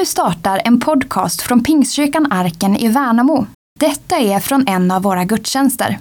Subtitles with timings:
[0.00, 3.46] Nu startar en podcast från Pingstkyrkan Arken i Värnamo.
[3.80, 5.98] Detta är från en av våra gudstjänster.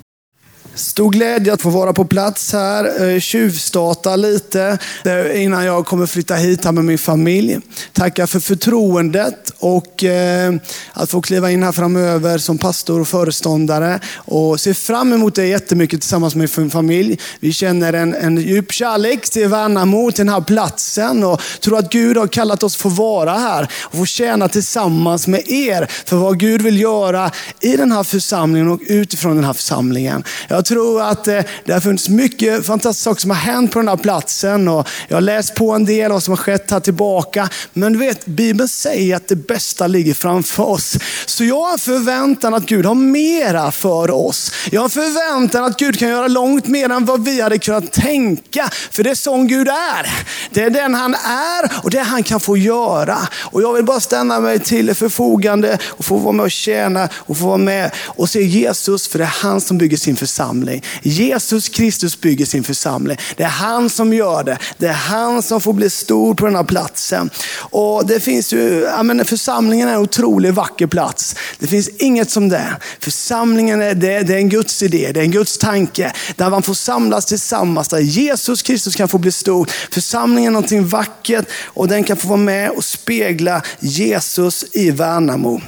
[0.79, 6.05] Stor glädje att få vara på plats här, eh, tjuvstarta lite eh, innan jag kommer
[6.05, 7.59] flytta hit här med min familj.
[7.93, 10.53] Tacka för förtroendet och eh,
[10.93, 13.99] att få kliva in här framöver som pastor och föreståndare.
[14.15, 17.19] Och ser fram emot det jättemycket tillsammans med min familj.
[17.39, 21.91] Vi känner en, en djup kärlek till Värnamo, till den här platsen och tror att
[21.91, 26.17] Gud har kallat oss för att vara här och få tjäna tillsammans med er för
[26.17, 30.23] vad Gud vill göra i den här församlingen och utifrån den här församlingen.
[30.47, 33.87] Jag tror att eh, det har funnits mycket fantastiska saker som har hänt på den
[33.87, 34.67] här platsen.
[34.67, 37.49] Och jag har läst på en del av vad som har skett här tillbaka.
[37.73, 40.97] Men du vet, Bibeln säger att det bästa ligger framför oss.
[41.25, 44.51] Så jag har förväntan att Gud har mera för oss.
[44.71, 48.69] Jag har förväntan att Gud kan göra långt mer än vad vi hade kunnat tänka.
[48.91, 50.09] För det är sån Gud är.
[50.49, 53.17] Det är den han är och det han kan få göra.
[53.39, 57.37] Och jag vill bara ställa mig till förfogande och få vara med och tjäna och
[57.37, 59.07] få vara med och se Jesus.
[59.07, 60.83] För det är han som bygger sin församling församling.
[61.01, 63.17] Jesus Kristus bygger sin församling.
[63.37, 64.57] Det är han som gör det.
[64.77, 67.29] Det är han som får bli stor på den här platsen.
[67.71, 71.35] Och det finns ju, ja, men församlingen är en otroligt vacker plats.
[71.59, 72.77] Det finns inget som det.
[72.99, 76.13] Församlingen är, det, det är en Guds idé, det är en Guds tanke.
[76.35, 79.69] Där man får samlas tillsammans, där Jesus Kristus kan få bli stor.
[79.91, 85.61] Församlingen är någonting vackert och den kan få vara med och spegla Jesus i Värnamo.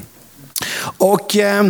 [0.98, 1.36] Och...
[1.36, 1.68] Eh,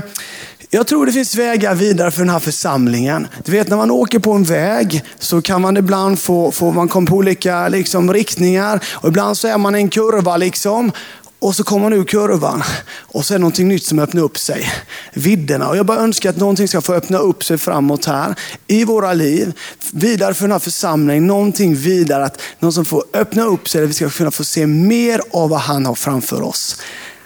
[0.74, 3.28] jag tror det finns vägar vidare för den här församlingen.
[3.46, 6.88] Du vet när man åker på en väg så kan man ibland få, få man
[6.88, 8.84] komma på olika liksom, riktningar.
[8.92, 10.92] Och ibland så är man i en kurva liksom.
[11.40, 12.64] Och så kommer man ur kurvan
[13.00, 14.70] och så är det någonting nytt som öppnar upp sig.
[15.14, 15.70] Vidderna.
[15.70, 18.36] Och jag bara önskar att någonting ska få öppna upp sig framåt här
[18.68, 19.54] i våra liv.
[19.92, 22.26] Vidare för den här församlingen, någonting vidare.
[22.26, 25.50] Att någon som får öppna upp sig, där vi ska kunna få se mer av
[25.50, 26.82] vad han har framför oss.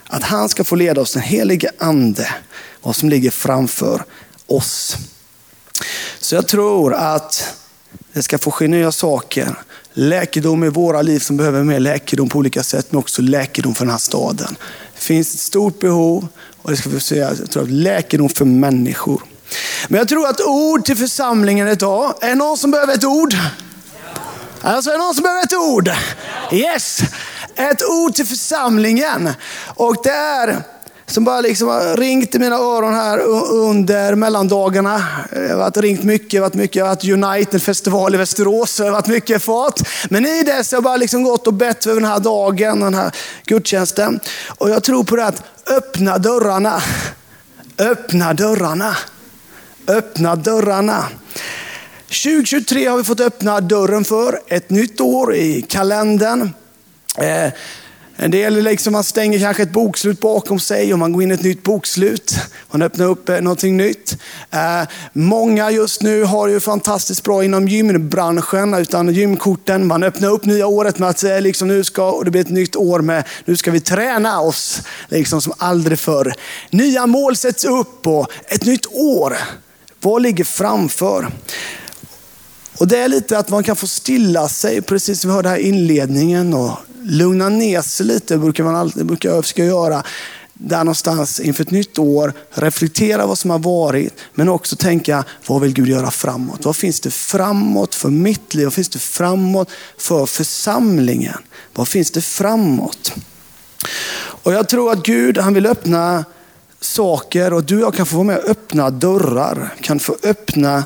[0.07, 2.27] Att han ska få leda oss, den helige ande
[2.85, 4.03] vad som ligger framför
[4.47, 4.97] oss.
[6.19, 7.53] Så jag tror att
[8.13, 9.55] det ska få ske nya saker.
[9.93, 13.85] Läkedom i våra liv som behöver mer läkedom på olika sätt, men också läkedom för
[13.85, 14.55] den här staden.
[14.95, 16.27] Det finns ett stort behov
[16.61, 19.21] och det ska vi säga, jag tror, läkedom för människor.
[19.87, 23.35] Men jag tror att ord till församlingen idag, är det någon som behöver ett ord?
[24.61, 25.91] Alltså är det någon som behöver ett ord?
[26.51, 26.99] Yes!
[27.55, 29.29] Ett ord till församlingen.
[29.75, 30.63] Och det är
[31.07, 33.19] som bara liksom har ringt i mina öron här
[33.51, 35.03] under mellandagarna.
[35.31, 39.07] Det har varit ringt mycket, varit mycket, har varit United-festival i Västerås, det har varit
[39.07, 39.79] mycket fart.
[40.09, 42.79] Men i det så har jag bara liksom gått och bett över den här dagen,
[42.79, 43.11] den här
[43.45, 44.19] gudstjänsten.
[44.47, 46.81] Och jag tror på det att öppna dörrarna.
[47.77, 48.97] Öppna dörrarna.
[49.87, 51.05] Öppna dörrarna.
[52.07, 56.53] 2023 har vi fått öppna dörren för, ett nytt år i kalendern.
[57.17, 57.51] Eh,
[58.17, 61.33] en del liksom man stänger kanske ett bokslut bakom sig och man går in i
[61.33, 62.35] ett nytt bokslut.
[62.71, 64.17] Man öppnar upp eh, någonting nytt.
[64.51, 64.81] Eh,
[65.13, 69.87] många just nu har ju fantastiskt bra inom gymbranschen, utan gymkorten.
[69.87, 72.49] Man öppnar upp nya året med att eh, liksom, nu ska och det blir ett
[72.49, 76.33] nytt år med nu ska vi träna oss liksom som aldrig förr.
[76.69, 79.37] Nya mål sätts upp och ett nytt år.
[80.01, 81.27] Vad ligger framför?
[82.77, 85.57] Och det är lite att man kan få stilla sig, precis som vi hörde här
[85.57, 86.53] i inledningen.
[86.53, 90.03] Och lugna ner sig lite, brukar man alltid, brukar jag försöka göra.
[90.53, 95.61] Där någonstans inför ett nytt år, reflektera vad som har varit, men också tänka, vad
[95.61, 96.65] vill Gud göra framåt?
[96.65, 98.65] Vad finns det framåt för mitt liv?
[98.65, 101.37] Vad finns det framåt för församlingen?
[101.73, 103.13] Vad finns det framåt?
[104.17, 106.25] Och jag tror att Gud, han vill öppna
[106.81, 110.83] saker och du och jag kan få vara med och öppna dörrar, kan få öppna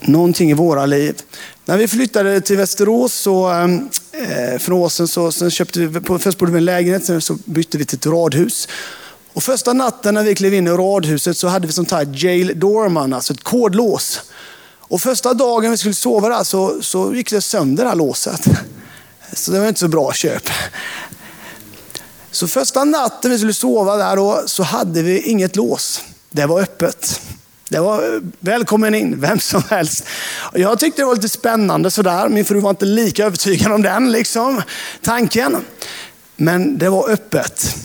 [0.00, 1.22] någonting i våra liv.
[1.64, 3.88] När vi flyttade till Västerås så, ehm,
[4.26, 7.38] eh, från Åsen så, sen köpte vi, först bodde vi i en lägenhet, sen så
[7.44, 8.68] bytte vi till ett radhus.
[9.32, 12.60] Och första natten när vi klev in i radhuset så hade vi sånt här jail
[12.60, 14.20] doorman, alltså ett kodlås.
[14.88, 18.48] Och första dagen vi skulle sova där så, så gick det sönder det här låset.
[19.32, 20.50] Så det var inte så bra köp.
[22.30, 26.02] Så första natten vi skulle sova där då, så hade vi inget lås.
[26.30, 27.20] Det var öppet.
[27.68, 30.04] Det var eh, välkommen in, vem som helst.
[30.54, 32.28] Jag tyckte det var lite spännande sådär.
[32.28, 34.62] Min fru var inte lika övertygad om den liksom,
[35.02, 35.56] tanken.
[36.36, 37.76] Men det var öppet.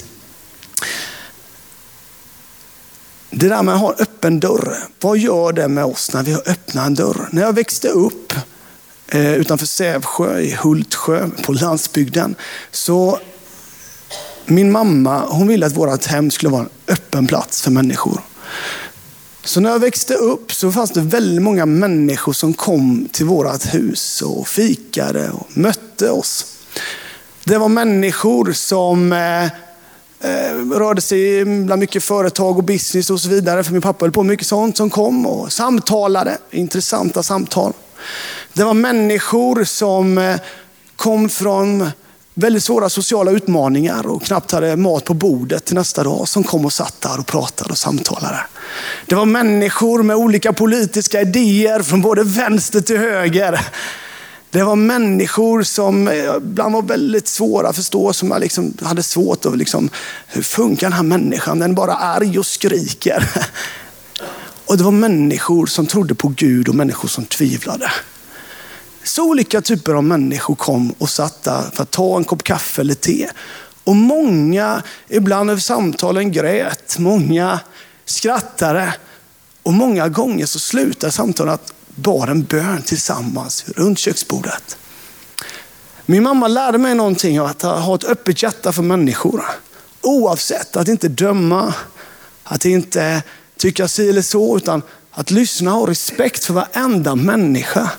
[3.30, 6.34] Det där med att ha en öppen dörr, vad gör det med oss när vi
[6.34, 7.30] har öppnat en dörr?
[7.32, 8.34] När jag växte upp
[9.08, 12.36] eh, utanför Sävsjö i Hultsjö på landsbygden,
[12.72, 13.20] så
[14.46, 18.22] min mamma hon ville att vårt hem skulle vara en öppen plats för människor.
[19.44, 23.74] Så när jag växte upp så fanns det väldigt många människor som kom till vårt
[23.74, 26.46] hus och fikade och mötte oss.
[27.44, 29.44] Det var människor som eh,
[30.30, 33.64] eh, rörde sig bland mycket företag och business och så vidare.
[33.64, 36.38] För min pappa höll på med mycket sånt som kom och samtalade.
[36.52, 37.74] Intressanta samtal.
[38.54, 40.40] Det var människor som eh,
[40.96, 41.90] kom från
[42.34, 46.66] väldigt svåra sociala utmaningar och knappt hade mat på bordet till nästa dag som kom
[46.66, 48.40] och satt där och pratade och samtalade.
[49.06, 53.60] Det var människor med olika politiska idéer från både vänster till höger.
[54.50, 59.04] Det var människor som eh, ibland var väldigt svåra att förstå, som jag liksom hade
[59.04, 59.90] svårt att liksom,
[60.28, 61.60] hur funkar den här människan?
[61.60, 63.30] Den är bara arg och skriker.
[64.66, 67.92] Och det var människor som trodde på Gud och människor som tvivlade.
[69.04, 72.82] Så olika typer av människor kom och satt där för att ta en kopp kaffe
[72.82, 73.30] eller te.
[73.84, 77.60] Och många, ibland över samtalen grät, många
[78.06, 78.94] skrattade.
[79.64, 84.78] Och många gånger så slutade samtalen att bara en bön tillsammans runt köksbordet.
[86.06, 89.44] Min mamma lärde mig någonting av att ha ett öppet hjärta för människor.
[90.02, 91.74] Oavsett, att inte döma,
[92.44, 93.24] att inte
[93.58, 94.82] tycka si eller så, utan
[95.12, 97.92] att lyssna och ha respekt för varenda människa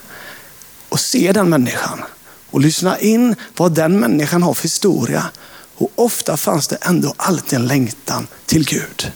[0.92, 2.02] och se den människan
[2.50, 5.30] och lyssna in vad den människan har för historia.
[5.74, 9.12] Och ofta fanns det ändå alltid en längtan till Gud.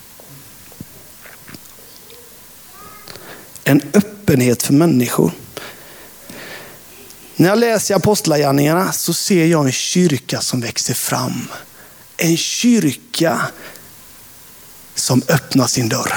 [3.64, 5.32] En öppenhet för människor.
[7.36, 11.48] När jag läser Apostlagärningarna så ser jag en kyrka som växer fram.
[12.16, 13.40] En kyrka
[14.94, 16.12] som öppnar sin dörr.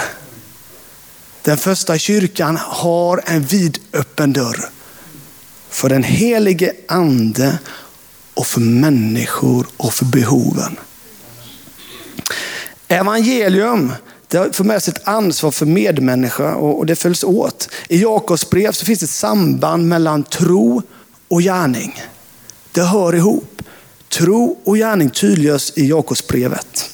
[1.41, 4.69] Den första kyrkan har en vidöppen dörr
[5.69, 7.59] för den helige ande
[8.33, 10.77] och för människor och för behoven.
[12.87, 13.93] Evangelium
[14.29, 17.69] det för med sig ett ansvar för medmänniska och det följs åt.
[17.87, 20.81] I Jakobs brev så finns det ett samband mellan tro
[21.27, 22.01] och gärning.
[22.71, 23.61] Det hör ihop.
[24.09, 26.89] Tro och gärning tydliggörs i Jakobsbrevet.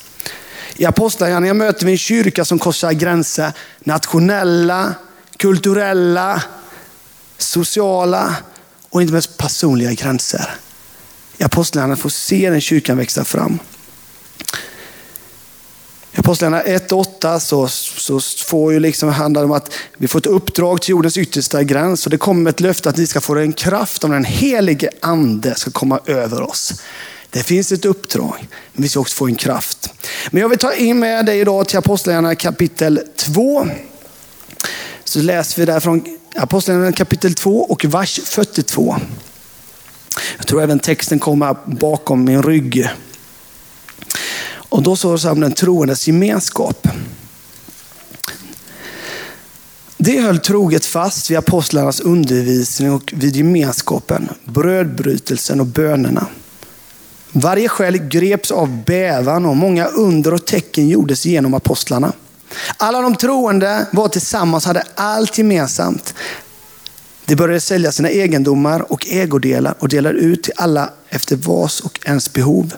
[0.75, 3.51] I Apostlagärningarna möter vi en kyrka som korsar gränser.
[3.79, 4.93] Nationella,
[5.37, 6.43] kulturella,
[7.37, 8.35] sociala
[8.95, 10.55] och inte minst personliga gränser.
[11.37, 13.59] I Apostlagärningarna får se den kyrkan växa fram.
[16.11, 20.25] I Apostlagärningarna 1.8 så, så får ju liksom, handlar det om att vi får ett
[20.25, 23.53] uppdrag till jordens yttersta gräns och det kommer ett löfte att ni ska få en
[23.53, 26.81] kraft om den helige ande ska komma över oss.
[27.29, 29.89] Det finns ett uppdrag, men vi ska också få en kraft.
[30.31, 33.67] Men jag vill ta in med dig idag till Apostlagärningarna kapitel 2.
[35.05, 36.05] Så läser vi där från
[36.35, 38.95] Apostlagärningarna kapitel 2 och vers 42.
[40.37, 42.89] Jag tror även texten kommer bakom min rygg.
[44.53, 46.87] Och då står det så här om den troendes gemenskap.
[49.97, 56.27] Det höll troget fast vid apostlarnas undervisning och vid gemenskapen, brödbrytelsen och bönerna.
[57.31, 62.13] Varje själ greps av bävan och många under och tecken gjordes genom apostlarna.
[62.77, 66.13] Alla de troende var tillsammans hade allt gemensamt.
[67.25, 71.99] De började sälja sina egendomar och ägodelar och delade ut till alla efter vars och
[72.05, 72.73] ens behov.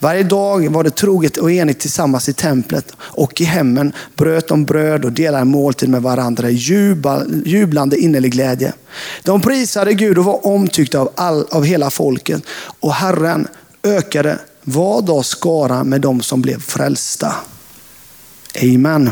[0.00, 4.64] Varje dag var det troget och enigt tillsammans i templet och i hemmen, bröt de
[4.64, 6.54] bröd och delade måltid med varandra i
[7.44, 8.72] jublande innerlig glädje.
[9.22, 12.42] De prisade Gud och var omtyckta av, all, av hela folket
[12.80, 13.48] och Herren
[13.82, 17.34] ökade var dag skara med dem som blev frälsta.
[18.54, 19.10] Amen.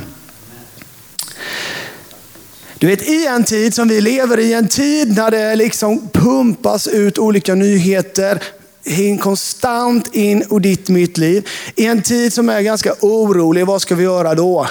[2.78, 6.87] Du vet, i en tid som vi lever i, en tid när det liksom pumpas
[6.87, 8.43] ut olika nyheter,
[8.85, 11.49] in konstant in i ditt mitt liv.
[11.75, 14.66] I en tid som är ganska orolig, vad ska vi göra då?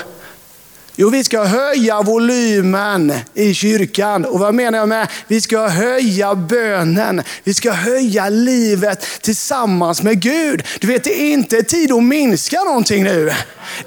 [0.98, 4.26] Jo, vi ska höja volymen i kyrkan.
[4.26, 5.08] Och vad menar jag med?
[5.28, 7.22] Vi ska höja bönen.
[7.44, 10.64] Vi ska höja livet tillsammans med Gud.
[10.80, 13.32] Du vet, det är inte tid att minska någonting nu.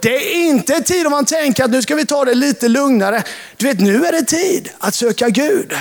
[0.00, 3.22] Det är inte tid om man tänker att nu ska vi ta det lite lugnare.
[3.56, 5.74] Du vet, nu är det tid att söka Gud.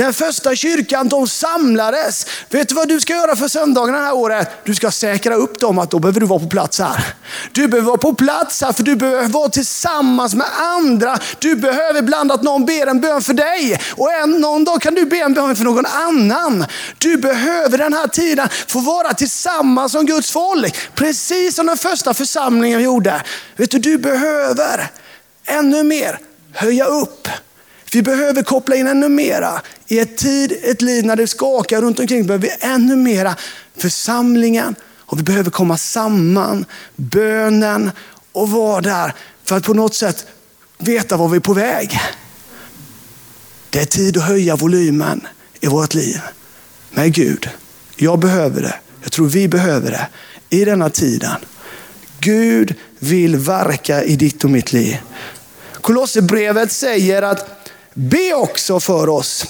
[0.00, 2.26] Den första kyrkan, de samlades.
[2.48, 4.50] Vet du vad du ska göra för söndagen det här året?
[4.64, 7.04] Du ska säkra upp dem att då behöver du vara på plats här.
[7.52, 11.18] Du behöver vara på plats här för du behöver vara tillsammans med andra.
[11.38, 14.94] Du behöver ibland att någon ber en bön för dig och en, någon dag kan
[14.94, 16.64] du be en bön för någon annan.
[16.98, 20.76] Du behöver den här tiden få vara tillsammans som Guds folk.
[20.94, 23.22] Precis som den första församlingen gjorde.
[23.56, 24.90] Vet du, du behöver
[25.46, 26.18] ännu mer
[26.52, 27.28] höja upp.
[27.92, 29.62] Vi behöver koppla in ännu mera.
[29.86, 33.36] I ett tid, ett liv när det skakar runt omkring behöver vi ännu mera
[33.76, 36.64] församlingen och vi behöver komma samman,
[36.96, 37.90] bönen
[38.32, 40.26] och vara där för att på något sätt
[40.78, 41.98] veta var vi är på väg.
[43.70, 45.26] Det är tid att höja volymen
[45.60, 46.20] i vårt liv
[46.90, 47.48] Men Gud.
[47.96, 50.08] Jag behöver det Jag tror vi behöver det
[50.56, 51.36] i denna tiden.
[52.20, 54.96] Gud vill verka i ditt och mitt liv.
[55.80, 57.59] Kolosserbrevet säger att
[57.94, 59.46] be också för oss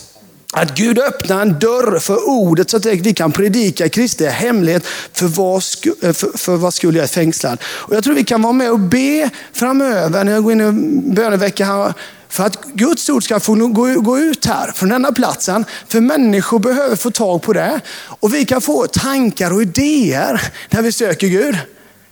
[0.53, 5.27] att Gud öppnar en dörr för ordet så att vi kan predika Kristi hemlighet för
[5.27, 7.59] vad, sku, eh, för, för vad skulle jag är fängslad.
[7.65, 10.73] Och jag tror vi kan vara med och be framöver när jag går in i
[11.15, 11.95] bönevecka här.
[12.29, 15.65] För att Guds ord ska få gå, gå ut här från denna platsen.
[15.89, 17.81] För människor behöver få tag på det.
[18.07, 21.59] Och vi kan få tankar och idéer när vi söker Gud.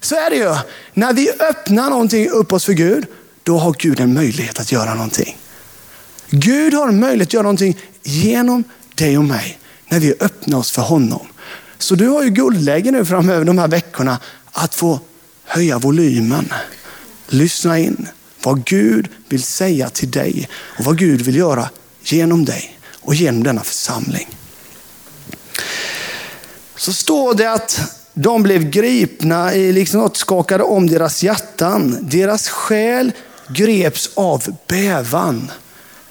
[0.00, 0.56] Så är det ju.
[0.94, 3.06] När vi öppnar någonting upp oss för Gud,
[3.42, 5.36] då har Gud en möjlighet att göra någonting.
[6.30, 9.58] Gud har en möjlighet att göra någonting genom dig och mig
[9.88, 11.26] när vi öppnar oss för honom.
[11.78, 14.18] Så du har ju guldläge nu framöver de här veckorna
[14.52, 15.00] att få
[15.44, 16.52] höja volymen.
[17.26, 18.08] Lyssna in
[18.42, 21.68] vad Gud vill säga till dig och vad Gud vill göra
[22.02, 24.28] genom dig och genom denna församling.
[26.76, 27.80] Så står det att
[28.14, 31.98] de blev gripna i liksom något skakade om deras hjärtan.
[32.00, 33.12] Deras själ
[33.48, 35.50] greps av bävan.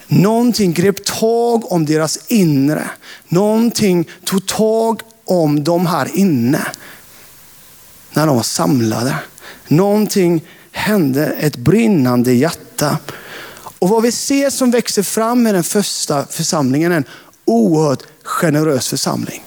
[0.08, 2.90] Någonting grep tag om deras inre.
[3.28, 6.68] Någonting tog tag om dem här inne.
[8.14, 9.16] När de var samlade.
[9.68, 12.98] Någonting hände, ett brinnande hjärta.
[13.80, 17.06] Och vad vi ser som växer fram i den första församlingen är en
[17.46, 19.44] oerhört generös församling.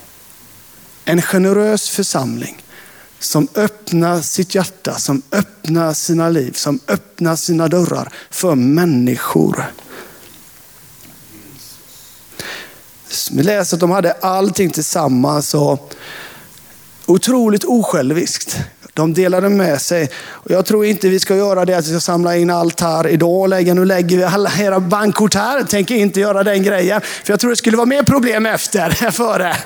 [1.05, 2.63] En generös församling
[3.19, 9.65] som öppnar sitt hjärta, som öppnar sina liv, som öppnar sina dörrar för människor.
[13.33, 15.95] Vi läser att de hade allting tillsammans och
[17.07, 18.59] otroligt osjälviskt.
[18.95, 20.11] De delade med sig.
[20.27, 23.07] Och jag tror inte vi ska göra det att vi ska samla in allt här
[23.07, 23.41] idag.
[23.41, 25.63] och Lägga, nu lägger vi alla era bankkort här.
[25.63, 27.01] Tänker inte göra den grejen.
[27.01, 29.57] För jag tror det skulle vara mer problem efter, före.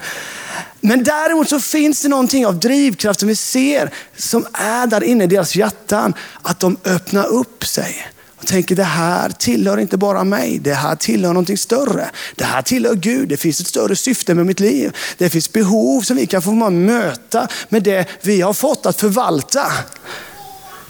[0.80, 5.24] Men däremot så finns det någonting av drivkraft som vi ser som är där inne
[5.24, 6.14] i deras hjärtan.
[6.42, 8.13] Att de öppnar upp sig
[8.44, 12.10] och tänker det här tillhör inte bara mig, det här tillhör någonting större.
[12.34, 14.96] Det här tillhör Gud, det finns ett större syfte med mitt liv.
[15.18, 19.72] Det finns behov som vi kan få möta med det vi har fått att förvalta.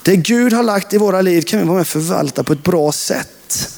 [0.02, 2.62] Det Gud har lagt i våra liv kan vi vara med och förvalta på ett
[2.62, 3.68] bra sätt.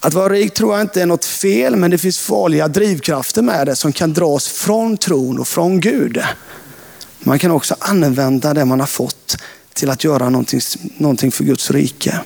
[0.00, 3.66] Att vara rik tror jag inte är något fel, men det finns farliga drivkrafter med
[3.66, 6.22] det som kan dras från tron och från Gud.
[7.18, 9.36] Man kan också använda det man har fått
[9.74, 10.60] till att göra någonting,
[10.96, 12.20] någonting för Guds rike.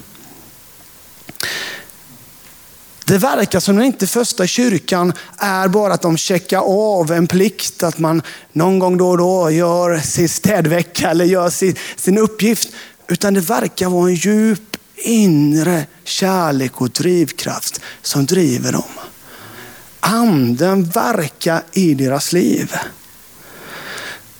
[3.05, 7.83] Det verkar som att inte första kyrkan är bara att de checkar av en plikt,
[7.83, 12.69] att man någon gång då och då gör sin städvecka eller gör sin, sin uppgift.
[13.09, 18.83] Utan det verkar vara en djup inre kärlek och drivkraft som driver dem.
[20.00, 22.75] Anden verkar i deras liv.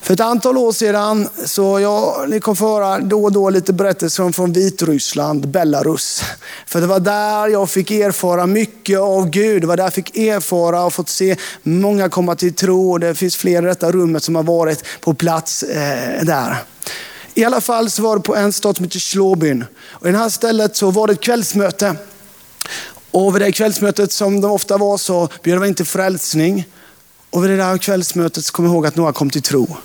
[0.09, 3.73] För ett antal år sedan, så jag, ni kommer få höra då och då lite
[3.73, 6.23] berättelser från Vitryssland, Belarus.
[6.65, 9.63] För det var där jag fick erfara mycket av Gud.
[9.63, 12.97] Det var där jag fick erfara och fått se många komma till tro.
[12.97, 16.57] Det finns fler i detta rummet som har varit på plats eh, där.
[17.33, 19.65] I alla fall så var det på en stad som heter Slåbyn.
[19.89, 21.95] Och I det här stället så var det ett kvällsmöte.
[23.11, 26.67] Och vid det kvällsmötet som det ofta var så bjöd man in till frälsning.
[27.29, 29.77] Och vid det där kvällsmötet så kom jag ihåg att några kom till tro.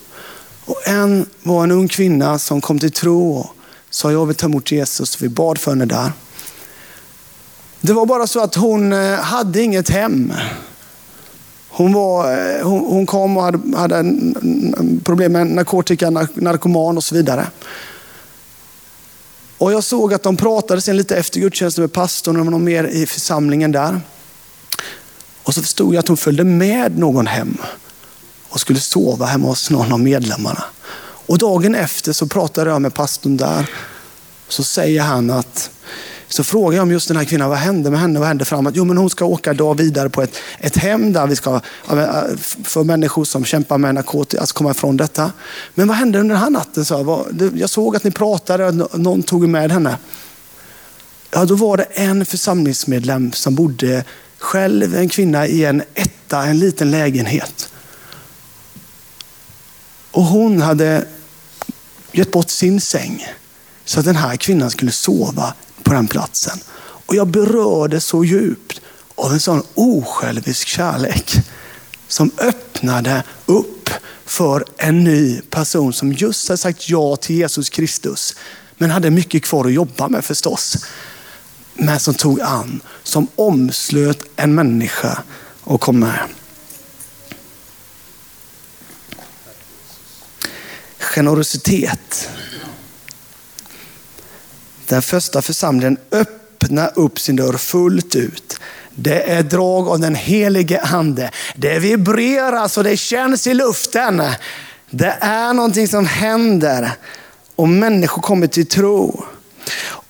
[0.67, 3.47] Och en var en ung kvinna som kom till tro och
[3.91, 5.23] sa jag vill ta emot Jesus.
[5.23, 6.13] Vi bad för henne där.
[7.81, 10.33] Det var bara så att hon eh, hade inget hem.
[11.69, 14.15] Hon, var, eh, hon, hon kom och hade, hade
[15.05, 17.47] problem med narkotika, narkoman och så vidare.
[19.59, 22.85] Och jag såg att de pratade sen lite efter gudstjänsten med pastorn och någon mer
[22.85, 24.01] i församlingen där.
[25.43, 27.59] Och så förstod jag att hon följde med någon hem
[28.55, 30.65] och skulle sova hemma hos någon av medlemmarna.
[31.27, 33.71] Och dagen efter så pratade jag med pastorn där.
[34.49, 35.71] Så säger han att,
[36.29, 38.19] så frågar jag om just den här kvinnan, vad hände med henne?
[38.19, 38.73] Vad hände framåt?
[38.77, 41.55] Jo, men hon ska åka dag vidare på ett, ett hem där vi ska,
[41.91, 42.23] äh,
[42.65, 45.33] för människor som kämpar med narkotika, alltså komma ifrån detta.
[45.75, 46.85] Men vad hände under den här natten?
[46.85, 49.97] Så jag, jag såg att ni pratade, och någon tog med henne.
[51.31, 54.05] Ja, då var det en församlingsmedlem som bodde
[54.39, 57.71] själv, en kvinna i en etta, en liten lägenhet.
[60.15, 61.07] Och hon hade
[62.13, 63.27] gett bort sin säng
[63.85, 66.59] så att den här kvinnan skulle sova på den platsen.
[66.77, 68.81] Och jag berördes så djupt
[69.15, 71.33] av en sån osjälvisk kärlek
[72.09, 73.91] som öppnade upp
[74.27, 78.37] för en ny person som just hade sagt ja till Jesus Kristus.
[78.77, 80.87] Men hade mycket kvar att jobba med förstås.
[81.75, 85.23] Men som tog an, som omslöt en människa
[85.61, 86.19] och kom med.
[91.15, 92.29] Generositet.
[94.87, 98.61] Den första församlingen öppnar upp sin dörr fullt ut.
[98.95, 101.31] Det är drag av den helige ande.
[101.57, 104.23] Det vibreras och det känns i luften.
[104.91, 106.91] Det är någonting som händer
[107.57, 109.25] och människor kommer till tro.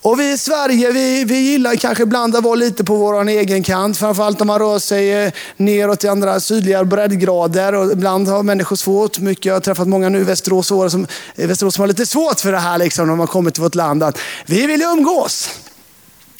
[0.05, 3.63] Och vi i Sverige, vi, vi gillar kanske ibland att vara lite på vår egen
[3.63, 3.97] kant.
[3.97, 7.75] Framförallt om man rör sig eh, neråt i andra sydliga breddgrader.
[7.75, 9.19] Och ibland har människor svårt.
[9.19, 12.53] Mycket, jag har träffat många nu i Västerås, som, Västerås som har lite svårt för
[12.53, 14.03] det här liksom, när man kommer till vårt land.
[14.03, 15.51] Att vi vill umgås.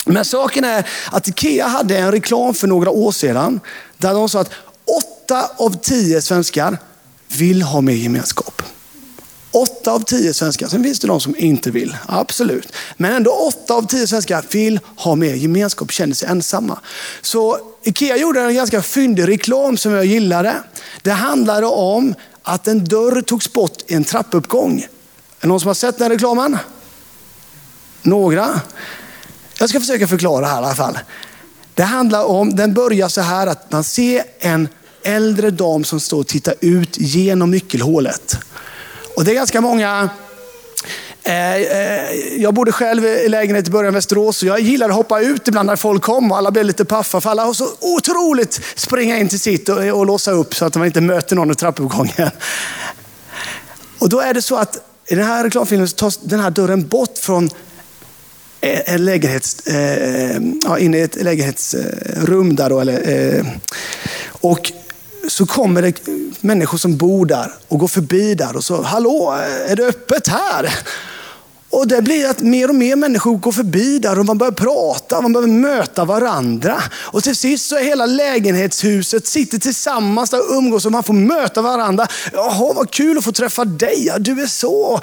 [0.07, 3.61] Men saken är att Ikea hade en reklam för några år sedan.
[3.99, 4.51] Där de sa att
[4.85, 6.79] åtta av tio svenskar
[7.39, 8.54] vill ha mer gemenskap.
[9.55, 12.73] Åtta av tio svenskar, sen finns det de som inte vill, absolut.
[12.97, 16.79] Men ändå åtta av tio svenskar vill ha mer gemenskap, känner sig ensamma.
[17.23, 20.55] Så Ikea gjorde en ganska fyndig reklam som jag gillade.
[21.03, 24.81] Det handlade om att en dörr togs bort i en trappuppgång.
[24.81, 24.89] Är
[25.41, 26.59] det någon som har sett den reklamen?
[28.03, 28.61] Några?
[29.59, 30.99] Jag ska försöka förklara här i alla fall.
[31.75, 34.69] Det handlar om, den börjar så här att man ser en
[35.03, 38.39] äldre dam som står och tittar ut genom nyckelhålet.
[39.17, 40.11] Och det är ganska många
[41.23, 44.97] eh, eh, jag bodde själv i lägenhet i början av Västerås och jag gillade att
[44.97, 47.21] hoppa ut ibland när folk kom och alla blev lite paffa.
[47.21, 50.77] För alla har så otroligt springa in till sitt och, och låsa upp så att
[50.77, 52.31] man inte möter någon i trappuppgången.
[53.99, 56.89] Och då är det så att i den här reklamfilmen så tas den här dörren
[56.89, 57.51] bort från
[58.61, 62.81] eh, en lägenhets, eh, ja, in i ett lägenhetsrum där då.
[62.81, 63.47] Eller, eh,
[64.29, 64.73] och
[65.29, 65.95] så kommer det
[66.41, 69.39] människor som bor där och går förbi där och så, hallå,
[69.69, 70.79] är det öppet här?
[71.75, 75.21] Och det blir att mer och mer människor går förbi där och man börjar prata,
[75.21, 76.83] man börjar möta varandra.
[76.95, 81.15] Och till sist så är hela lägenhetshuset sitter tillsammans där och umgås och man får
[81.15, 82.07] möta varandra.
[82.33, 84.07] Jaha, vad kul att få träffa dig.
[84.07, 85.01] Ja, du är så,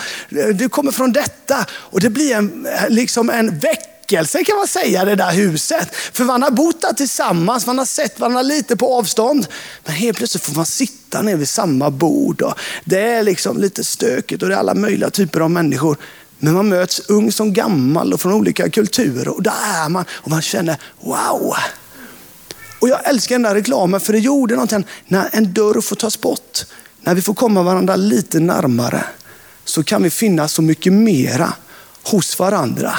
[0.54, 1.66] du kommer från detta.
[1.72, 5.96] Och det blir en, liksom en väck väckelse kan man säga, det där huset.
[5.96, 9.48] För man har bott där tillsammans, man har sett varandra lite på avstånd.
[9.86, 12.42] Men helt plötsligt får man sitta ner vid samma bord.
[12.42, 12.54] Och
[12.86, 15.98] det är liksom lite stökigt och det är alla möjliga typer av människor.
[16.40, 20.30] Men man möts ung som gammal och från olika kulturer och där är man och
[20.30, 21.56] man känner wow.
[22.80, 26.22] Och jag älskar den där reklamen för det gjorde någonting när en dörr får tas
[26.22, 26.66] bort.
[27.02, 29.04] När vi får komma varandra lite närmare
[29.66, 31.54] så kan vi finna så mycket mera
[32.04, 32.94] hos varandra.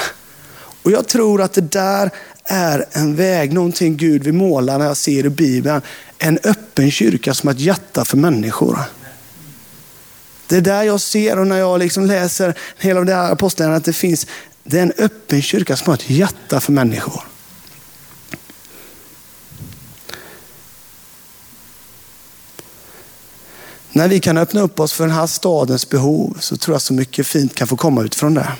[0.82, 2.10] Och jag tror att det där
[2.44, 5.82] är en väg, någonting Gud vill måla när jag ser i Bibeln.
[6.18, 8.78] En öppen kyrka som ett hjärta för människor.
[10.46, 13.84] Det är där jag ser och när jag liksom läser hela det här apostlagärningarna att
[13.84, 14.26] det finns,
[14.64, 17.22] det är en öppen kyrka som har ett hjärta för människor.
[23.92, 26.94] När vi kan öppna upp oss för den här stadens behov så tror jag så
[26.94, 28.52] mycket fint kan få komma utifrån det.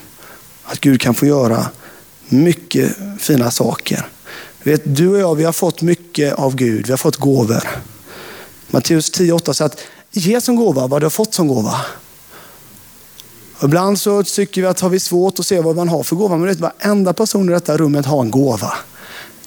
[0.65, 1.67] Att Gud kan få göra
[2.33, 4.07] mycket fina saker.
[4.63, 7.69] Vet, du och jag vi har fått mycket av Gud, vi har fått gåvor.
[8.71, 11.81] Matteus 10.8 säger att ge som gåva vad du har fått som gåva.
[13.65, 16.37] Ibland så tycker vi att har vi svårt att se vad man har för gåva,
[16.37, 18.73] men vet, varenda person i detta rummet har en gåva.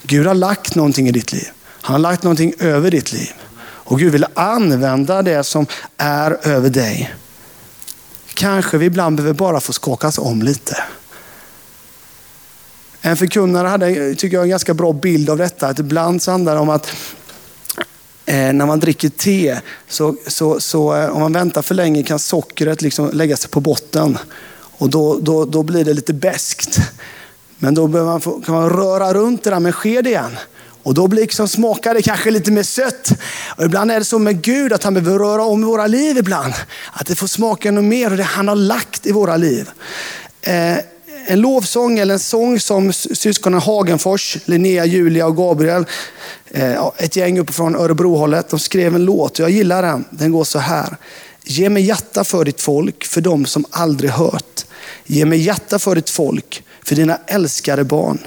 [0.04, 1.48] Gud har lagt någonting i ditt liv.
[1.82, 3.32] Han har lagt någonting över ditt liv.
[3.58, 5.66] Och Gud vill använda det som
[5.98, 7.16] är över dig.
[8.34, 10.84] Kanske vi ibland behöver bara få skakas om lite.
[13.06, 15.68] Eh, en förkunnare hade, tycker jag, en ganska bra bild av detta.
[15.68, 16.96] Att ibland så handlar det om att
[18.26, 22.20] eh, när man dricker te, så, så, så eh, om man väntar för länge kan
[22.20, 24.18] sockret liksom lägga sig på botten.
[24.78, 26.80] Och då, då, då blir det lite beskt.
[27.58, 30.38] Men då man få, kan man röra runt det där med sked igen.
[30.84, 33.12] Och då blir liksom, smakar det kanske lite mer sött.
[33.58, 36.18] Och ibland är det så med Gud att han behöver röra om i våra liv
[36.18, 36.54] ibland.
[36.94, 39.70] Att det får smaka ännu mer och det han har lagt i våra liv.
[40.42, 40.78] Eh,
[41.28, 45.86] en lovsång eller en sång som syskonen Hagenfors, Linnea, Julia och Gabriel,
[46.52, 49.40] eh, ett gäng uppifrån Örebrohållet, de skrev en låt.
[49.40, 50.06] Jag gillar den.
[50.10, 50.98] Den går så här.
[51.44, 54.66] Ge mig hjärta för ditt folk, för dem som aldrig hört.
[55.06, 58.20] Ge mig hjärta för ditt folk, för dina älskade barn.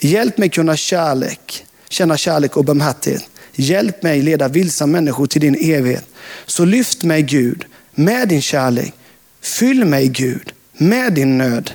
[0.00, 3.24] Hjälp mig kunna kärlek, känna kärlek och barmhärtighet.
[3.52, 6.04] Hjälp mig leda vilsa människor till din evighet.
[6.46, 8.94] Så lyft mig Gud med din kärlek.
[9.40, 11.70] Fyll mig Gud med din nöd.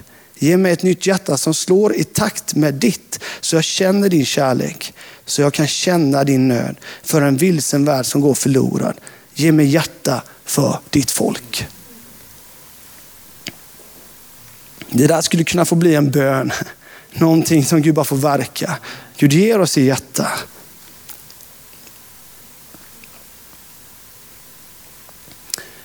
[0.46, 4.26] Ge mig ett nytt hjärta som slår i takt med ditt, så jag känner din
[4.26, 4.94] kärlek,
[5.26, 8.96] så jag kan känna din nöd för en vilsen värld som går förlorad.
[9.34, 11.68] Ge mig hjärta för ditt folk.
[14.90, 16.52] Det där skulle kunna få bli en bön,
[17.14, 18.78] någonting som Gud bara får verka.
[19.18, 20.32] Gud ger oss i hjärta.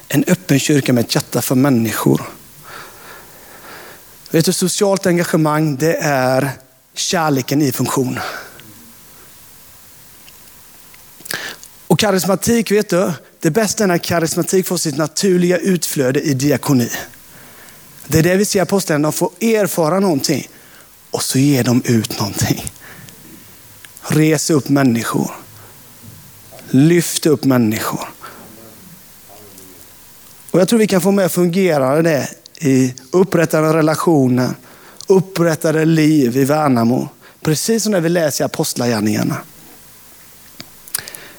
[0.09, 2.40] En öppen öppen kyrka med ett hjärta för människor.
[4.31, 6.51] Vet du, socialt engagemang, det är
[6.95, 8.19] kärleken i funktion.
[11.87, 16.91] Och karismatik, vet du, det bästa är när karismatik får sitt naturliga utflöde i diakoni.
[18.07, 20.49] Det är det vi ser i de får erfara någonting
[21.11, 22.65] och så ger de ut någonting.
[24.03, 25.31] Res upp människor.
[26.71, 28.09] Lyft upp människor.
[30.51, 32.29] Och Jag tror vi kan få med fungera det
[32.61, 34.51] i upprättade relationer,
[35.07, 37.09] upprättade liv i Värnamo.
[37.41, 39.37] Precis som när vi läser i Apostlagärningarna.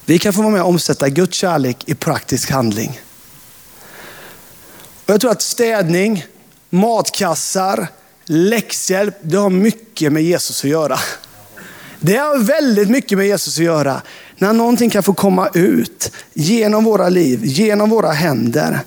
[0.06, 3.02] Vi kan få vara med och omsätta Guds kärlek i praktisk handling.
[5.06, 6.26] Och jag tror att städning,
[6.70, 7.88] matkassar,
[8.26, 11.00] läxhjälp, det har mycket med Jesus att göra.
[12.00, 14.02] Det har väldigt mycket med Jesus att göra.
[14.38, 18.80] När någonting kan få komma ut genom våra liv, genom våra händer.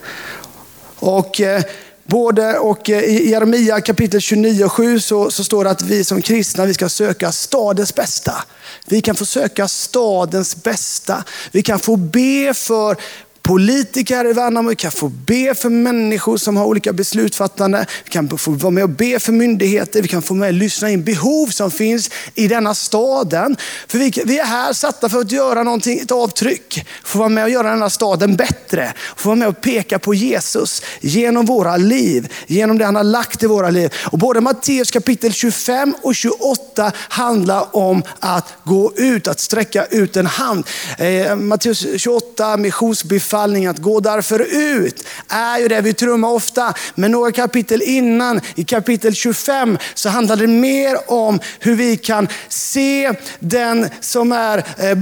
[0.97, 1.62] Och eh,
[2.04, 6.04] både och eh, i Jeremia kapitel 29 och 7 så, så står det att vi
[6.04, 8.44] som kristna vi ska söka stadens bästa.
[8.86, 11.24] Vi kan få söka stadens bästa.
[11.52, 12.96] Vi kan få be för
[13.44, 17.87] politiker i Värnamo, vi kan få be för människor som har olika beslutsfattande.
[18.04, 20.02] Vi kan få vara med och be för myndigheter.
[20.02, 23.57] Vi kan få med och lyssna in behov som finns i denna staden.
[23.88, 26.87] För vi, vi är här satta för att göra någonting, ett avtryck.
[27.04, 28.92] Få vara med och göra denna staden bättre.
[29.16, 32.33] Få vara med och peka på Jesus genom våra liv.
[32.46, 33.92] Genom det han har lagt i våra liv.
[34.12, 40.16] Och både Matteus kapitel 25 och 28 handlar om att gå ut, att sträcka ut
[40.16, 40.66] en hand.
[40.98, 46.75] Eh, Matteus 28, missionsbefall befallning att gå därför ut är ju det vi trummar ofta.
[46.94, 52.29] Men några kapitel innan, i kapitel 25, så handlar det mer om hur vi kan
[52.49, 54.99] se den som är eh,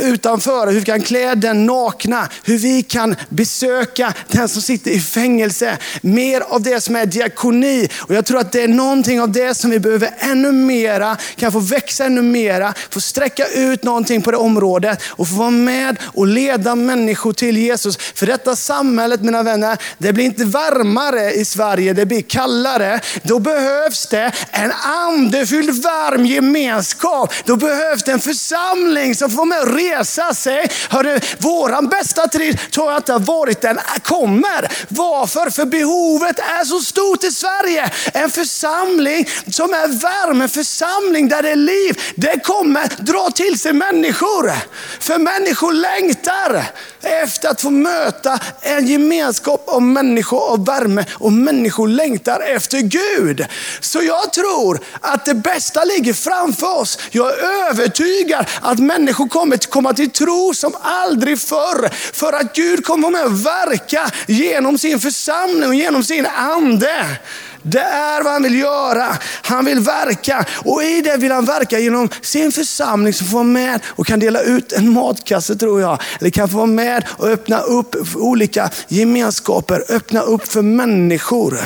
[0.00, 5.00] utanför, hur vi kan klä den nakna, hur vi kan besöka den som sitter i
[5.00, 5.78] fängelse.
[6.00, 7.88] Mer av det som är diakoni.
[7.98, 11.52] Och jag tror att det är någonting av det som vi behöver ännu mera, kan
[11.52, 15.96] få växa ännu mera, få sträcka ut någonting på det området och få vara med
[16.02, 17.96] och leda människor till Jesus.
[17.96, 23.00] För detta samhället, mina vänner, det blir inte varmare i Sverige, det blir kallare.
[23.22, 27.32] Då behövs det en andefylld varm gemenskap.
[27.44, 30.68] Då behövs det en församling som får med att resa sig.
[30.90, 34.68] Hörru, våran bästa tid tror jag inte har varit den kommer.
[34.88, 35.50] Varför?
[35.50, 37.90] För behovet är så stort i Sverige.
[38.12, 42.00] En församling som är varm, en församling där det är liv.
[42.14, 44.52] Det kommer dra till sig människor.
[45.00, 46.64] För människor längtar
[47.02, 52.78] efter att att få möta en gemenskap av människor av värme och människor längtar efter
[52.78, 53.46] Gud.
[53.80, 56.98] Så jag tror att det bästa ligger framför oss.
[57.10, 61.88] Jag är övertygad att människor kommer att komma till tro som aldrig förr.
[62.12, 67.18] För att Gud kommer med att verka genom sin församling och genom sin ande.
[67.68, 69.18] Det är vad han vill göra.
[69.42, 73.44] Han vill verka och i det vill han verka genom sin församling som får vara
[73.44, 75.98] med och kan dela ut en matkasse tror jag.
[76.20, 81.58] Eller kan få vara med och öppna upp olika gemenskaper, öppna upp för människor.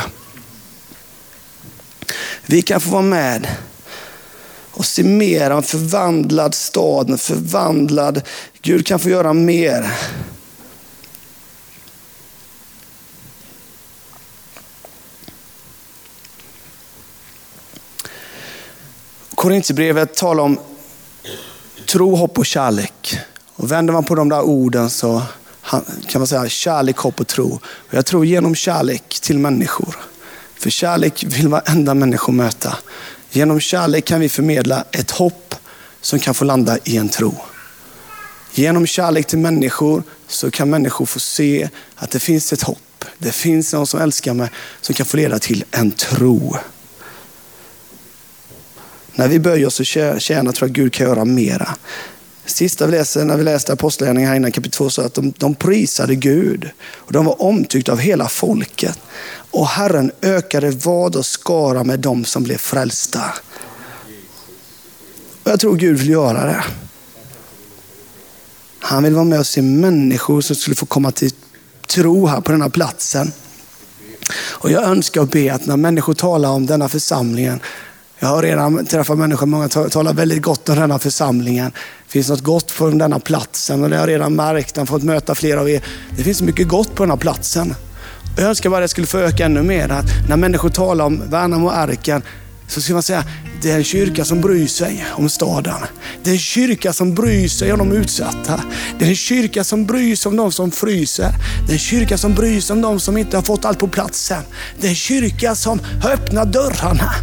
[2.47, 3.47] Vi kan få vara med
[4.71, 8.23] och se mer av en förvandlad stad, en förvandlad,
[8.63, 9.91] Gud kan få göra mer.
[19.41, 20.59] Korintierbrevet talar om
[21.87, 23.19] tro, hopp och kärlek.
[23.55, 25.23] Och vänder man på de där orden så
[26.09, 27.61] kan man säga kärlek, hopp och tro.
[27.63, 29.97] Och jag tror genom kärlek till människor.
[30.59, 32.77] För kärlek vill varenda människa möta.
[33.31, 35.55] Genom kärlek kan vi förmedla ett hopp
[36.01, 37.35] som kan få landa i en tro.
[38.53, 43.05] Genom kärlek till människor så kan människor få se att det finns ett hopp.
[43.19, 44.51] Det finns någon som älskar mig
[44.81, 46.57] som kan få leda till en tro.
[49.21, 51.69] När vi böjer oss och tjänar tror jag Gud kan göra mera.
[52.45, 55.55] Sista vi läser, när vi läste Apostlagärningarna här innan kapitel 2, så att de, de
[55.55, 56.71] prisade Gud.
[56.95, 58.99] Och de var omtyckta av hela folket.
[59.51, 63.23] Och Herren ökade vad och skara med dem som blev frälsta.
[65.43, 66.65] Och jag tror Gud vill göra det.
[68.79, 71.31] Han vill vara med och se människor som skulle få komma till
[71.87, 73.33] tro här på den här platsen.
[74.33, 77.61] Och jag önskar och ber att när människor talar om denna församlingen
[78.23, 81.71] jag har redan träffat människor, många talar väldigt gott om denna församlingen.
[82.07, 84.77] Det finns något gott på denna platsen och det har jag redan märkt.
[84.77, 85.83] Jag har fått möta flera av er.
[86.17, 87.75] Det finns mycket gott på den här platsen.
[88.37, 89.89] Jag önskar bara att det skulle få öka ännu mer.
[89.89, 92.23] Att när människor talar om Värnamo och Arken,
[92.71, 93.25] så ska man säga,
[93.63, 95.81] det är en kyrka som bryr sig om staden.
[96.23, 98.65] Det är en kyrka som bryr sig om de utsatta.
[98.99, 101.33] Det är en kyrka som bryr sig om de som fryser.
[101.67, 103.89] Det är en kyrka som bryr sig om de som inte har fått allt på
[103.89, 104.43] plats än.
[104.81, 107.15] Det är en kyrka som har öppnat dörrarna.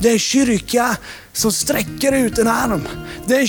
[0.00, 0.96] Det är en kyrka
[1.32, 2.88] som sträcker ut en arm.
[3.26, 3.46] Det är en